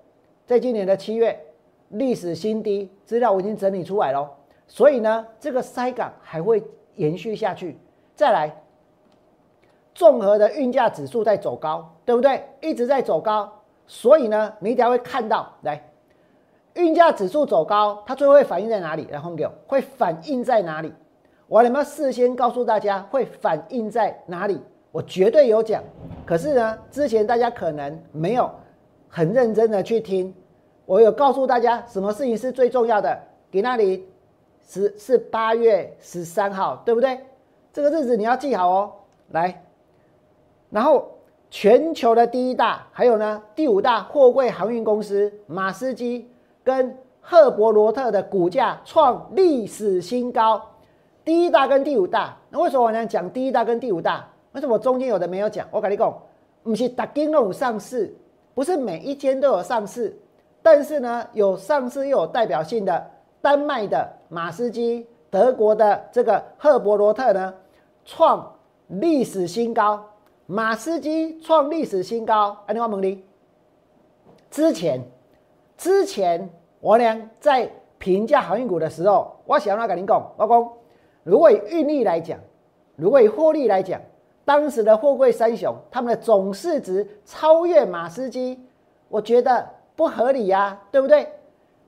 [0.45, 1.37] 在今年的七月
[1.89, 4.29] 历史新低，资料我已经整理出来了。
[4.67, 6.63] 所以呢，这个塞港还会
[6.95, 7.77] 延续下去。
[8.15, 8.63] 再来，
[9.93, 12.41] 综合的运价指数在走高，对不对？
[12.61, 13.51] 一直在走高。
[13.91, 15.83] 所以呢，你等下会看到，来，
[16.75, 19.07] 运价指数走高，它最后会反映在哪里？
[19.09, 20.93] 来，红我，会反映在哪里？
[21.47, 24.61] 我有没有事先告诉大家会反映在哪里？
[24.91, 25.83] 我绝对有讲。
[26.23, 28.47] 可是呢，之前大家可能没有
[29.07, 30.31] 很认真的去听。
[30.85, 33.19] 我有告诉大家，什么事情是最重要的？
[33.49, 34.07] 给那里
[34.67, 37.19] 十是八月十三号，对不对？
[37.73, 38.91] 这个日子你要记好哦。
[39.29, 39.63] 来，
[40.69, 41.09] 然后。
[41.49, 46.29] 全球的第一大，还有呢，第五大货柜航运公司马斯基
[46.63, 50.61] 跟赫伯罗特的股价创历史新高。
[51.25, 54.27] 第一大跟第五大，那为什么我想讲第一大跟第五大？
[54.51, 55.67] 为什么中间有的没有讲？
[55.69, 56.11] 我跟你讲，
[56.63, 58.15] 不是大金都有上市，
[58.53, 60.17] 不是每一间都有上市，
[60.61, 63.05] 但是呢，有上市又有代表性的
[63.41, 67.53] 丹麦的马斯基、德国的这个赫伯罗特呢，
[68.05, 68.55] 创
[68.87, 70.03] 历史新高。
[70.51, 73.23] 马斯基创历史新高，安利华蒙利。
[74.49, 74.99] 之前，
[75.77, 80.69] 之前我俩在评价航运股的时候，我想要跟您讲，我讲，
[81.21, 82.39] 如果以运力来讲，
[82.95, 84.01] 如果以获利来讲，
[84.43, 88.59] 当时的货柜三雄他们的总市值超越马斯基，
[89.07, 91.31] 我觉得不合理呀，对不对？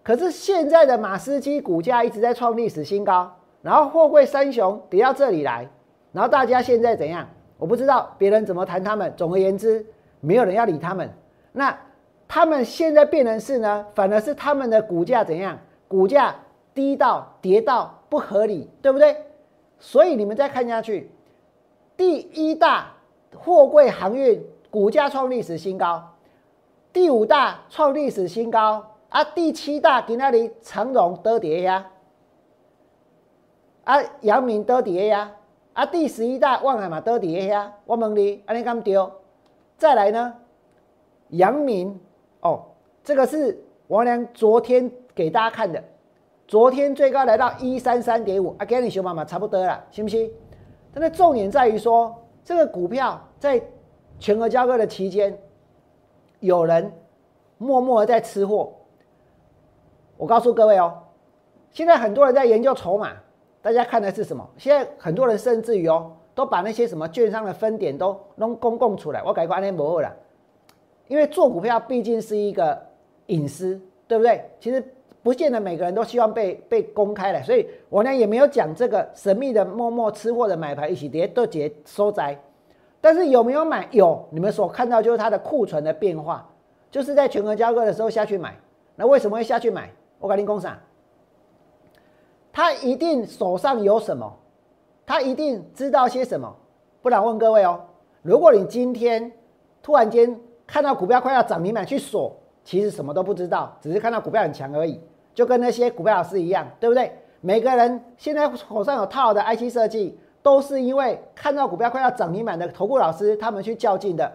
[0.03, 5.67] 可是现在的马斯基股价一直在创历史新高，然后货柜三雄跌到这里来，
[6.11, 7.27] 然后大家现在怎样？
[7.61, 9.13] 我不知道别人怎么谈他们。
[9.15, 9.85] 总而言之，
[10.19, 11.07] 没有人要理他们。
[11.51, 11.77] 那
[12.27, 13.85] 他们现在变成是呢？
[13.93, 15.59] 反而是他们的股价怎样？
[15.87, 16.33] 股价
[16.73, 19.15] 低到跌到不合理，对不对？
[19.77, 21.11] 所以你们再看下去，
[21.95, 22.93] 第一大
[23.35, 26.15] 货柜航运股价创历史新高，
[26.91, 31.91] 第五大创历史新高啊，第七大给那里长荣得跌呀，
[33.83, 35.31] 啊，阳明得跌呀。
[35.73, 39.09] 啊，第十一大望海嘛都底下，我问你，安尼敢丢？
[39.77, 40.33] 再来呢？
[41.29, 41.97] 阳明
[42.41, 42.65] 哦，
[43.03, 43.57] 这个是
[43.87, 45.81] 王良昨天给大家看的，
[46.45, 50.29] 昨天最高来到一三三点五，啊，跟你熊妈妈差不多了，信不信？
[50.93, 53.61] 但是重点在于说，这个股票在
[54.19, 55.37] 全额交割的期间，
[56.41, 56.91] 有人
[57.57, 58.73] 默默的在吃货。
[60.17, 61.01] 我告诉各位哦，
[61.71, 63.13] 现在很多人在研究筹码。
[63.61, 64.47] 大家看的是什么？
[64.57, 69.21] 现在很多人甚至于哦，都把那些什么券商的分点都弄公共出来。
[69.23, 70.11] 我改过安联博了，
[71.07, 72.79] 因为做股票毕竟是一个
[73.27, 74.43] 隐私，对不对？
[74.59, 74.83] 其实
[75.21, 82.35] 不见得每个人都希望被被公开的，所以我呢也没有讲这个神秘的默默吃货的买牌一起跌都结收窄。
[82.99, 83.87] 但是有没有买？
[83.91, 86.47] 有，你们所看到就是它的库存的变化，
[86.89, 88.55] 就是在全额交割的时候下去买。
[88.95, 89.91] 那为什么会下去买？
[90.19, 90.77] 我改定工厂。
[92.53, 94.31] 他一定手上有什么，
[95.05, 96.53] 他一定知道些什么，
[97.01, 97.81] 不然问各位哦，
[98.21, 99.31] 如果你今天
[99.81, 104.99] 突然间看到股票快要涨停板去锁，其实什么都不知道，只是看到股票很强而已，
[105.33, 107.11] 就跟那些股票老师一样，对不对？
[107.39, 114.31] 每个人现在手上有套的 IC 设计，都是因为看到股票快要涨停板的投顾老师他们去较劲的。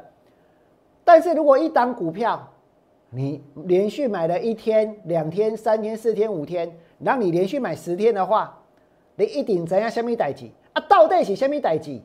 [1.05, 2.49] 但是如果一档股票，
[3.11, 6.77] 你连续买了一天、两天、三天、四天、五天。
[6.99, 8.63] 让你连续买十天的话，
[9.17, 9.91] 你一定怎样？
[9.91, 10.81] 虾米代志啊？
[10.89, 12.01] 到底是虾米代志？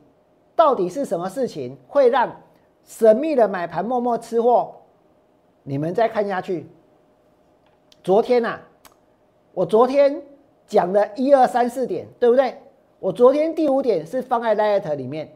[0.56, 2.30] 到底是什么事情会让
[2.84, 4.76] 神秘的买盘默默吃货？
[5.64, 6.68] 你们再看下去。
[8.04, 8.60] 昨天呐，
[9.54, 10.22] 我昨天
[10.68, 12.58] 讲的一二三四点，对不对？
[13.00, 15.32] 我昨天第五点是放在 Light 里面，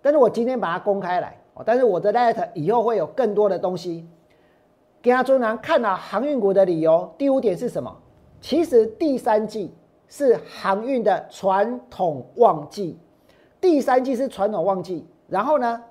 [0.00, 1.36] 但是我今天把它公开来。
[1.66, 4.08] 但是我的 Light 以后会有更多的东西。
[5.04, 7.94] 阿尊南看了航运股的理由，第五点是什么？
[8.42, 9.72] 其实第三季
[10.08, 12.98] 是航运的传统旺季，
[13.60, 15.06] 第三季是传统旺季。
[15.28, 15.82] 然后呢，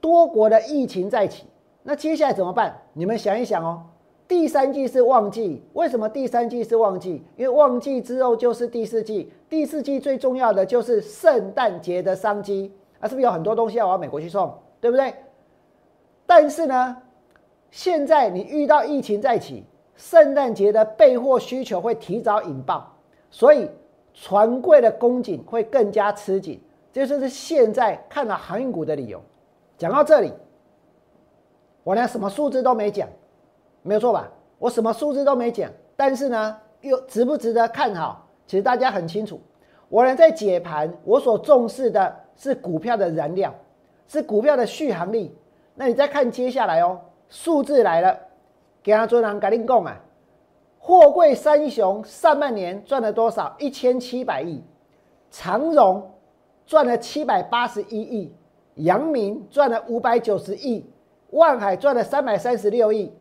[0.00, 1.44] 多国的疫情再起，
[1.84, 2.76] 那接下来怎么办？
[2.94, 3.84] 你们想一想哦。
[4.26, 7.22] 第三季是旺季，为什么第三季是旺季？
[7.36, 15.14] 因为旺季之后就是第四季，第四季最重要的就是圣诞节的商机啊，是不是有很多东西要往美国去送，对不对？
[16.26, 16.96] 但是呢，
[17.70, 19.64] 现在你遇到疫情再起，
[19.98, 22.90] 圣诞节的备货需求会提早引爆，
[23.30, 23.68] 所以
[24.14, 26.58] 船柜的供给会更加吃紧，
[26.92, 29.20] 这就是现在看了航运股的理由。
[29.76, 30.32] 讲到这里，
[31.82, 33.08] 我连什么数字都没讲。
[33.82, 34.30] 没有错吧？
[34.58, 38.24] 我什么数字都没讲，但是呢，又值不值得看好？
[38.46, 39.40] 其实大家很清楚。
[39.88, 43.52] 我呢在解盘，我所重视的是股票的燃料，
[44.06, 45.36] 是股票的续航力。
[45.74, 48.18] 那你再看接下来哦，数字来了，
[48.88, 50.00] 给他做人赶紧讲啊！
[50.78, 53.54] 货柜三雄上半年赚了多少？
[53.58, 54.62] 一千七百亿。
[55.30, 56.10] 长荣
[56.64, 58.32] 赚了七百八十一亿，
[58.76, 60.86] 阳明赚了五百九十亿，
[61.32, 63.12] 万海赚了三百三十六亿。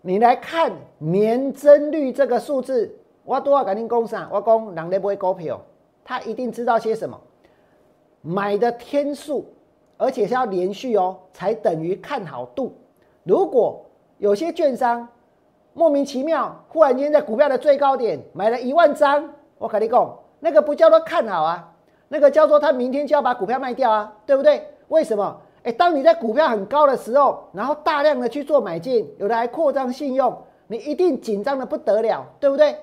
[0.00, 2.92] 你来看年增率这个数字，
[3.22, 4.28] 我多少赶紧攻上？
[4.32, 5.60] 我讲人类不会股票，
[6.02, 7.16] 他一定知道些什么。
[8.20, 9.46] 买的天数，
[9.96, 12.74] 而且是要连续哦，才等于看好度。
[13.22, 13.85] 如果
[14.18, 15.06] 有些券商
[15.74, 21.72] 莫名其妙忽然间在股票的最高点买了一万张，我跟你讲，那个不叫做看好啊，
[22.08, 24.66] 那个叫做他明天就要把股票卖掉啊，对不对？
[24.88, 25.36] 为什么？
[25.64, 30.36] 哎，当你在股票很高的时候，然后大量的去做买进，有的还扩张信用，
[30.68, 32.76] 你一定紧张的不得了，对不对？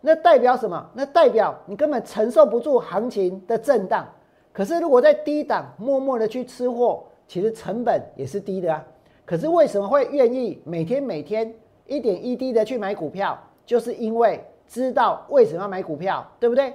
[0.00, 0.84] 那代表什么？
[0.94, 4.08] 那代表你根本承受不住行情的震荡。
[4.52, 8.84] 可是如果在低档默默的去吃货，其实成本也是低的啊。
[9.24, 11.54] 可是为什么会愿意每天每天
[11.86, 13.38] 一点一滴的去买股票？
[13.64, 16.74] 就是因为知道为什么要买股票，对不对？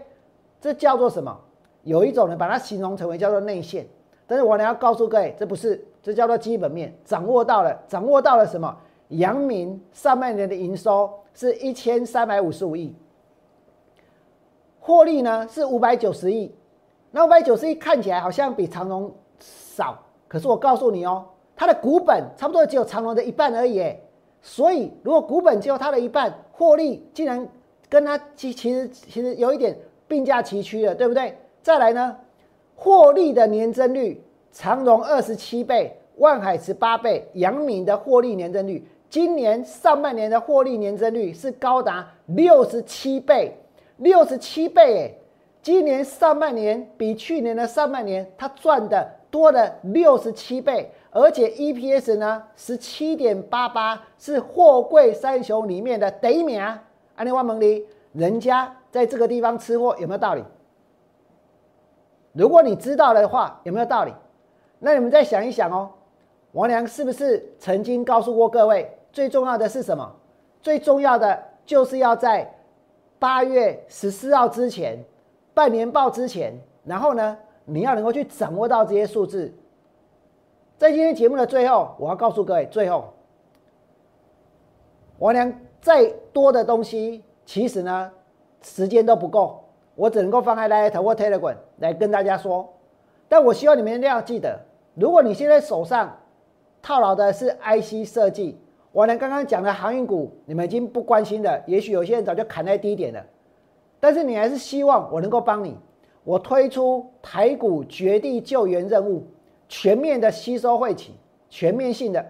[0.60, 1.38] 这叫做什么？
[1.84, 3.86] 有一种人把它形容成为叫做内线。
[4.26, 8.76] 但是我呢要告诉各位，这不是，这叫做基本面，掌握到了，掌握到了什么？
[9.10, 12.94] 阳明上半年的营收是一千三百五十五亿，
[14.82, 16.54] 获利呢是五百九十亿，
[17.12, 21.26] 那五百九十亿看起来好像比长荣少，可是我告诉你哦，
[21.58, 23.84] 它的股本差不多只有长隆的一半而已，
[24.42, 27.46] 所以如果股本只有它的一半，获利竟然
[27.90, 29.76] 跟它其其实其实有一点
[30.08, 31.36] 并驾齐驱了，对不对？
[31.64, 32.16] 再来呢？
[32.76, 43.58] 获利的年增率，长隆二十七倍，万海十八倍，阳明的获利年增率，今年上半年的获利年增率是高达六十七倍，
[43.98, 45.18] 六十七倍诶，
[45.64, 56.84] 今年上半年比去年的上半年，它赚的多了六十七倍，而且 EPS 呢十七点八八，是货柜三雄里面的第一名啊！
[57.16, 60.44] 安利万蒙里，人家在这个地方吃货有没有道理？
[62.34, 64.14] 如果你知道的话，有没有道理？
[64.78, 65.90] 那你们再想一想哦，
[66.52, 70.16] 王良是不是曾经告诉过各位，最重要的是什么？
[70.62, 72.48] 最重要的就是要在
[73.18, 75.04] 八月十四号之前，
[75.56, 76.54] 半年报之前，
[76.86, 79.52] 然后呢，你要能够去掌握到这些数字。
[80.78, 83.12] 在今天节目的最后，我要告诉各位，最后，
[85.18, 85.52] 王良
[85.82, 88.12] 再多的东西，其实呢，
[88.62, 89.64] 时间都不够。
[89.96, 92.72] 我只能够放开来投或 Telegram 来跟大家说，
[93.28, 94.60] 但我希望你们一定要记得，
[94.94, 96.16] 如果你现在手上
[96.84, 98.60] 套牢的是 IC 设计，
[98.92, 103.26] 我呢刚刚讲的航运股，你们已经不关心的，也许有些人早就砍在低点了，
[104.00, 105.76] 但是你还是希望我能够帮你，
[106.24, 109.26] 我推出台股绝地救援任务，
[109.68, 111.14] 全面的吸收汇企，
[111.50, 112.26] 全面性的，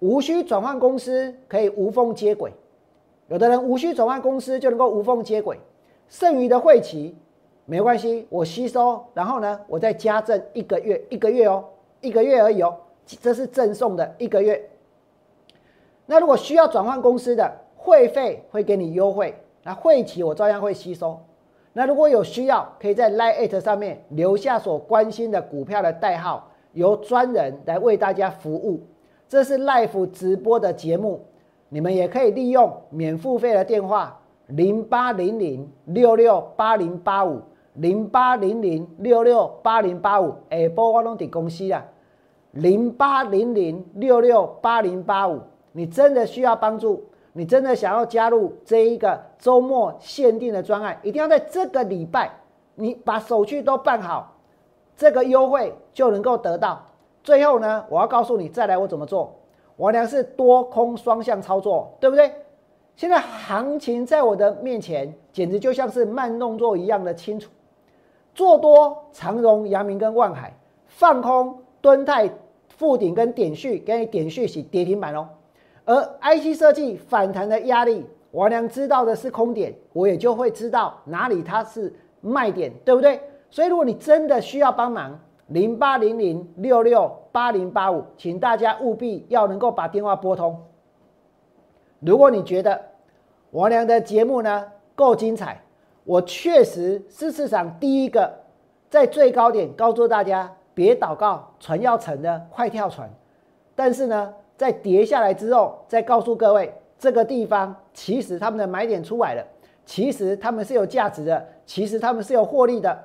[0.00, 2.52] 无需转换公司可以无缝接轨，
[3.28, 5.58] 有的人无需转换公司就能够无缝接轨。
[6.08, 7.16] 剩余的会期
[7.64, 11.64] 没关系，我吸收，然后呢，我再加赠一个月，一个月哦，
[12.00, 14.70] 一个月而已哦，这是赠送的一个月。
[16.04, 21.18] 那如果需要转换公司的会费会给你优惠，那会期我照样会吸收。
[21.72, 28.80] 那如果有需要，可以在 Line 上面留下所关心的股票的代号，由专人来为大家服务。
[29.26, 31.24] 这是 Life 直播的节目，
[31.70, 34.20] 你们也可以利用免付费的电话。
[34.46, 37.40] 零八零零六六八零八五，
[37.74, 41.84] 零八零零六六八零八五，下波我拢伫公司啊。
[42.52, 45.40] 零八零零六六八零八五，
[45.72, 47.02] 你真的需要帮助，
[47.32, 52.30] 你真的想要加入这一个周末限定的专案，一定要在这个礼拜，
[52.76, 54.35] 你把手续都办好，
[54.96, 56.84] 这个优惠就能够得到。
[57.22, 59.34] 最后呢，我要告诉你，再来我怎么做。
[59.76, 62.32] 王良是多空双向操作，对不对？
[62.94, 67.50] 现在行情在我的面前，简直就像是慢动作一样的清楚。
[68.34, 72.30] 做多长荣、阳明跟万海，放空敦泰、
[72.68, 75.28] 富鼎跟点序，给你点序洗跌停板哦。
[75.84, 83.20] 而 IC 设计反弹的压力，王良知道的是空点，我也就会知道哪里它是卖点，对不对？
[83.50, 85.18] 所以如果你真的需要帮忙，
[85.48, 90.60] 零八零零六六八零八五，请大家务必要能够把电话拨通。
[92.00, 92.80] 如果你觉得
[93.52, 95.62] 王良的节目呢够精彩，
[96.04, 98.30] 我确实是市场第一个
[98.90, 103.08] 在最高点告诉大家别祷告船要沉的快跳船，
[103.74, 109.44] 但是呢，在跌下来之后，再告诉各位这个地方其实他们的买点出来了，
[109.84, 112.98] 其实他们是有价值的，其实他们是有获利的。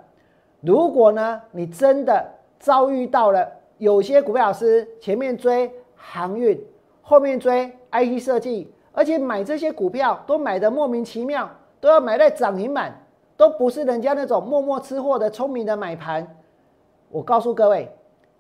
[0.62, 2.26] 如果呢，你真的
[2.60, 3.48] 遭遇到了
[3.78, 6.60] 有些股票老师前面追航运，
[7.02, 8.72] 后面追 IT 设计。
[8.94, 11.50] 而且买这些股票都买的莫名其妙，
[11.80, 12.94] 都要买在涨停板，
[13.38, 16.28] 都不是人家那种默默吃货的聪明的买盘。
[17.10, 17.90] 我告诉各位，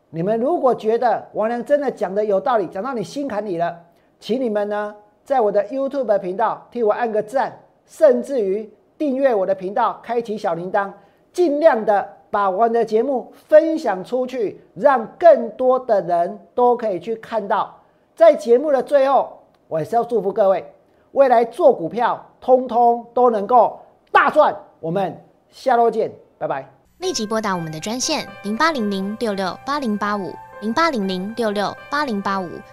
[0.10, 3.80] 你们如果觉得王良真的讲的有道理，讲到你心坎里了，
[4.20, 4.94] 请你们呢
[5.24, 10.92] 在我的 YouTube 频道替我按个赞，甚至于订阅我的频道，开启小铃铛，
[11.34, 17.78] 尽量的把我们的节目分享出去，让更多的人都可以去看到。
[18.16, 19.38] 在节目的最后。
[19.68, 20.70] 我还是要祝福各位，
[21.14, 23.80] 未来做股票，通通都能够
[24.12, 24.54] 大赚。
[24.82, 25.18] 我们
[25.50, 26.70] 下周见，拜拜。
[26.98, 32.50] 立即拨打我们的专线零八零零六六八零八五零八零零六六八零八五